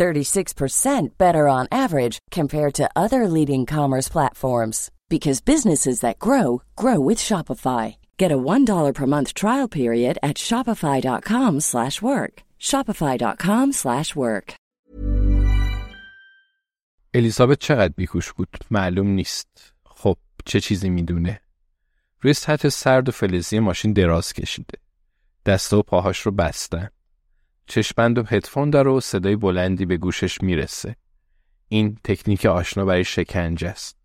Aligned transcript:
36% 0.00 1.18
better 1.18 1.48
on 1.48 1.66
average 1.84 2.18
compared 2.30 2.74
to 2.74 2.90
other 2.94 3.22
leading 3.28 3.64
commerce 3.66 4.08
platforms 4.08 4.90
because 5.08 5.40
businesses 5.40 6.00
that 6.00 6.18
grow 6.18 6.62
grow 6.82 6.98
with 7.08 7.18
Shopify. 7.28 7.96
Get 8.18 8.32
a 8.32 8.38
$1 8.38 8.94
per 8.94 9.06
month 9.06 9.30
trial 9.42 9.68
period 9.80 10.14
at 10.28 10.36
shopify.com/work. 10.48 12.34
shopify.com/work. 12.70 14.48
الیزابت 17.14 17.58
چقدر 17.58 17.92
بیهوش 17.96 18.32
بود 18.32 18.48
معلوم 18.70 19.06
نیست. 19.06 19.72
خب 19.86 20.16
چه 20.44 20.60
چیزی 20.60 20.88
میدونه؟ 20.88 21.40
روی 22.20 22.32
سطح 22.32 22.68
سرد 22.68 23.08
و 23.08 23.12
فلزی 23.12 23.58
ماشین 23.58 23.92
دراز 23.92 24.32
کشیده. 24.32 24.78
دست 25.46 25.72
و 25.72 25.82
پاهاش 25.82 26.20
رو 26.20 26.32
بستن. 26.32 26.88
چشمند 27.71 28.17
و 28.17 28.23
هدفون 28.23 28.69
داره 28.69 28.91
و 28.91 28.99
صدای 28.99 29.35
بلندی 29.35 29.85
به 29.85 29.97
گوشش 29.97 30.41
می‌رسه. 30.41 30.95
این 31.67 31.97
تکنیک 32.03 32.45
آشنا 32.45 32.85
برای 32.85 33.03
شکنجه 33.03 33.69
است. 33.69 33.97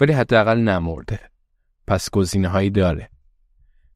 ولی 0.00 0.12
حداقل 0.12 0.58
نمرده. 0.58 1.20
پس 1.86 2.10
گزینه 2.10 2.48
هایی 2.48 2.70
داره. 2.70 3.10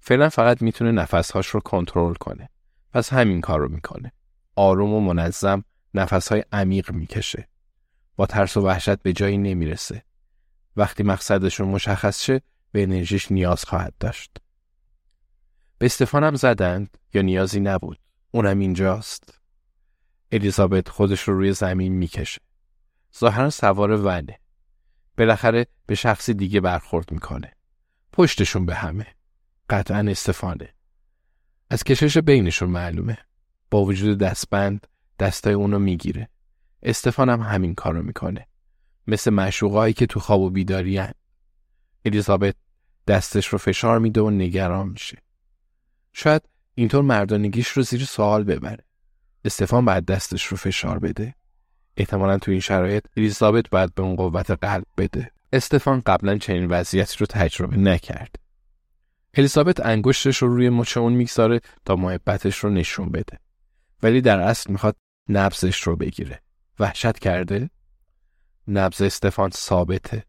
فعلا 0.01 0.29
فقط 0.29 0.63
می‌تونه 0.63 0.93
نفسهاش 0.93 1.47
رو 1.47 1.61
کنترل 1.61 2.15
کنه. 2.15 2.49
پس 2.93 3.13
همین 3.13 3.41
کار 3.41 3.61
رو 3.61 3.69
می‌کنه. 3.69 4.13
آروم 4.57 4.93
و 4.95 5.01
منظم 5.01 5.65
نفسهای 5.95 6.45
عمیق 6.53 6.91
می‌کشه. 6.91 7.48
با 8.17 8.27
ترس 8.27 8.57
و 8.57 8.61
وحشت 8.61 9.03
به 9.03 9.13
جایی 9.13 9.39
نمی‌رسه. 9.39 10.03
وقتی 10.77 11.03
مقصدشون 11.03 11.69
مشخص 11.69 12.23
شه 12.23 12.41
به 12.73 12.83
انرژیش 12.83 13.33
نیاز 13.33 13.65
خواهد 13.65 13.95
داشت. 14.01 14.37
به 15.79 15.87
استفانم 15.87 16.35
زدند 16.35 16.98
یا 17.15 17.23
نیازی 17.23 17.61
نبود. 17.61 17.98
اونم 18.35 18.59
اینجاست. 18.59 19.41
الیزابت 20.33 20.89
خودش 20.89 21.23
رو 21.23 21.35
روی 21.35 21.53
زمین 21.53 21.93
می‌کشه. 21.93 22.41
ظاهرا 23.19 23.51
سوار 23.51 23.91
ونه. 23.91 24.39
بالاخره 25.19 25.67
به 25.87 25.95
شخصی 25.95 26.35
دیگه 26.35 26.61
برخورد 26.61 27.13
می‌کنه. 27.13 27.53
پشتشون 28.13 28.67
به 28.67 28.75
همه. 28.75 29.07
قطعا 29.71 30.11
استفانه. 30.11 30.75
از 31.71 31.85
کشش 31.85 32.19
بینشون 32.19 32.71
معلومه. 32.71 33.19
با 33.71 33.85
وجود 33.85 34.19
دستبند 34.19 34.87
دستای 35.19 35.55
اونو 35.55 35.79
می‌گیره. 35.79 36.29
استفان 36.83 37.29
هم 37.29 37.41
همین 37.41 37.75
کارو 37.75 38.03
می‌کنه. 38.03 38.47
مثل 39.07 39.31
مشوقایی 39.31 39.95
که 39.95 40.07
تو 40.07 40.21
خواب 40.21 40.41
و 40.41 40.51
بیداری 40.51 40.99
هن. 40.99 41.13
الیزابت 42.05 42.55
دستش 43.07 43.47
رو 43.47 43.59
فشار 43.59 43.99
میده 43.99 44.21
و 44.21 44.31
نگران 44.31 44.89
میشه. 44.89 45.19
شاید 46.13 46.43
اینطور 46.75 47.03
مردانگیش 47.03 47.69
رو 47.69 47.83
زیر 47.83 48.05
سوال 48.05 48.45
ببره. 48.45 48.84
استفان 49.45 49.84
بعد 49.84 50.05
دستش 50.05 50.45
رو 50.45 50.56
فشار 50.56 50.98
بده. 50.98 51.34
احتمالا 51.97 52.39
تو 52.39 52.51
این 52.51 52.61
شرایط 52.61 53.05
الیزابت 53.17 53.70
باید 53.70 53.95
به 53.95 54.03
اون 54.03 54.17
قوت 54.17 54.51
قلب 54.51 54.84
بده. 54.97 55.31
استفان 55.53 56.03
قبلا 56.06 56.39
چنین 56.39 56.67
وضعیتی 56.67 57.17
رو 57.19 57.27
تجربه 57.27 57.77
نکرد. 57.77 58.37
الیزابت 59.34 59.87
انگشتش 59.87 60.37
رو 60.37 60.56
روی 60.56 60.70
مچ 60.70 60.97
اون 60.97 61.12
می‌گذاره 61.12 61.61
تا 61.84 61.97
محبتش 61.97 62.58
رو 62.58 62.70
نشون 62.70 63.11
بده. 63.11 63.39
ولی 64.02 64.20
در 64.20 64.41
اصل 64.41 64.73
می‌خواد 64.73 64.97
نبزش 65.29 65.83
رو 65.83 65.97
بگیره. 65.97 66.41
وحشت 66.79 67.18
کرده؟ 67.18 67.70
نبز 68.68 69.02
استفان 69.02 69.51
ثابته. 69.51 70.24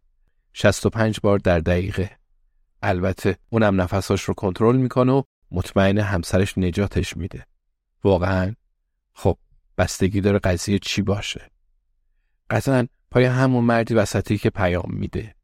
65 0.54 1.20
بار 1.20 1.38
در 1.38 1.60
دقیقه. 1.60 2.12
البته 2.82 3.38
اونم 3.50 3.82
نفساش 3.82 4.24
رو 4.24 4.34
کنترل 4.34 4.76
می‌کنه 4.76 5.12
و 5.12 5.24
مطمئن 5.54 5.98
همسرش 5.98 6.58
نجاتش 6.58 7.18
میده. 7.18 7.46
واقعا؟ 8.04 8.56
خب 9.14 9.38
بستگی 9.78 10.22
داره 10.22 10.40
قضیه 10.40 10.80
چی 10.80 11.02
باشه. 11.02 11.52
قطعا 12.50 12.88
پای 13.12 13.26
همون 13.26 13.64
مردی 13.64 13.94
وسطی 13.94 14.38
که 14.38 14.50
پیام 14.50 14.90
میده. 14.90 15.36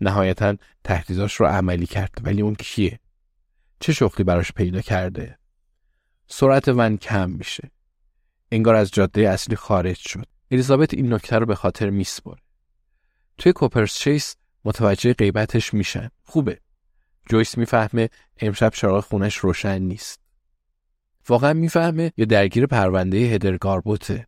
نهایتا 0.00 0.56
تهدیداش 0.84 1.34
رو 1.34 1.46
عملی 1.46 1.86
کرد 1.86 2.14
ولی 2.22 2.42
اون 2.42 2.54
کیه؟ 2.54 3.00
چه 3.80 3.92
شغلی 3.92 4.24
براش 4.24 4.52
پیدا 4.52 4.80
کرده؟ 4.80 5.38
سرعت 6.26 6.68
ون 6.68 6.96
کم 6.96 7.30
میشه. 7.30 7.70
انگار 8.52 8.74
از 8.74 8.90
جاده 8.90 9.28
اصلی 9.30 9.56
خارج 9.56 9.96
شد. 9.96 10.26
الیزابت 10.50 10.94
این 10.94 11.12
نکته 11.12 11.38
رو 11.38 11.46
به 11.46 11.54
خاطر 11.54 11.90
میسپره. 11.90 12.40
توی 13.38 13.52
کوپرس 13.52 13.98
چیس 13.98 14.36
متوجه 14.64 15.14
غیبتش 15.14 15.74
میشن. 15.74 16.08
خوبه. 16.22 16.60
جویس 17.28 17.58
می‌فهمه 17.58 18.08
امشب 18.40 18.72
چراغ 18.74 19.04
خونش 19.04 19.36
روشن 19.36 19.78
نیست. 19.78 20.20
واقعا 21.28 21.52
می‌فهمه 21.52 22.12
یا 22.16 22.24
درگیر 22.24 22.66
پرونده 22.66 23.16
هدرگاربوته. 23.16 24.26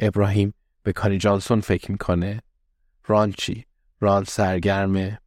ابراهیم 0.00 0.54
به 0.82 0.92
کانی 0.92 1.18
جانسون 1.18 1.60
فکر 1.60 1.92
می‌کنه. 1.92 2.42
ران 3.06 3.32
چی؟ 3.32 3.64
ران 4.00 4.24
سرگرمه. 4.24 5.18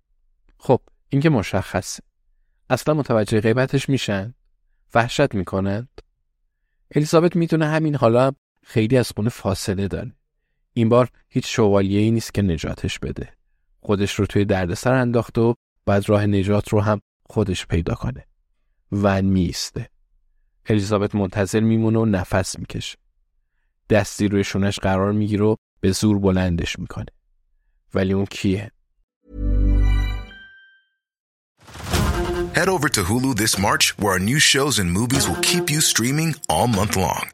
خب 0.57 0.81
این 1.09 1.21
که 1.21 1.29
مشخصه. 1.29 2.03
اصلا 2.69 2.93
متوجه 2.93 3.41
غیبتش 3.41 3.89
میشن. 3.89 4.33
وحشت 4.93 5.35
می‌کنند. 5.35 5.89
الیزابت 6.95 7.35
می‌تونه 7.35 7.67
همین 7.67 7.95
حالا 7.95 8.31
خیلی 8.63 8.97
از 8.97 9.11
خونه 9.15 9.29
فاصله 9.29 9.87
داره. 9.87 10.11
این 10.73 10.89
بار 10.89 11.09
هیچ 11.29 11.55
شوالیه‌ای 11.55 12.11
نیست 12.11 12.33
که 12.33 12.41
نجاتش 12.41 12.99
بده. 12.99 13.33
خودش 13.79 14.15
رو 14.15 14.25
توی 14.25 14.45
دردسر 14.45 14.93
انداخته 14.93 15.41
و 15.41 15.53
بعد 15.85 16.09
راه 16.09 16.25
نجات 16.25 16.69
رو 16.69 16.81
هم 16.81 17.01
خودش 17.29 17.65
پیدا 17.65 17.95
کنه. 17.95 18.27
ون 18.91 19.21
میسته. 19.25 19.89
الیزابت 20.65 21.15
منتظر 21.15 21.59
میمونه 21.59 21.99
و 21.99 22.05
نفس 22.05 22.59
می‌کشه. 22.59 22.97
دستی 23.89 24.27
روی 24.27 24.43
شونش 24.43 24.79
قرار 24.79 25.11
می‌گیره 25.11 25.45
و 25.45 25.55
به 25.79 25.91
زور 25.91 26.19
بلندش 26.19 26.79
می‌کنه. 26.79 27.11
ولی 27.93 28.13
اون 28.13 28.25
کیه؟ 28.25 28.71
Head 32.55 32.69
over 32.69 32.89
to 32.97 33.01
Hulu 33.09 33.31
this 33.43 33.57
March, 33.57 33.85
where 33.99 34.13
our 34.15 34.23
new 34.31 34.39
shows 34.39 34.75
and 34.81 34.89
movies 34.99 35.27
will 35.27 35.41
keep 35.49 35.65
you 35.73 35.81
streaming 35.91 36.31
all 36.53 36.67
month 36.79 36.95
long. 37.05 37.25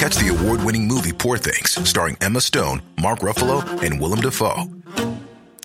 Catch 0.00 0.14
the 0.18 0.28
award 0.34 0.60
winning 0.66 0.86
movie 0.92 1.14
Poor 1.22 1.36
Things, 1.48 1.68
starring 1.90 2.16
Emma 2.26 2.42
Stone, 2.50 2.78
Mark 3.06 3.18
Ruffalo, 3.26 3.58
and 3.84 3.92
Willem 4.00 4.20
Dafoe. 4.26 4.60